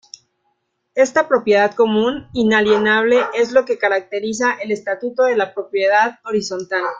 Esta 0.95 1.27
"propiedad 1.27 1.75
común" 1.75 2.27
inalienable 2.33 3.19
es 3.35 3.51
lo 3.51 3.65
que 3.65 3.77
caracteriza 3.77 4.55
el 4.59 4.71
estatuto 4.71 5.25
de 5.25 5.37
la 5.37 5.53
propiedad 5.53 6.17
horizontal. 6.25 6.81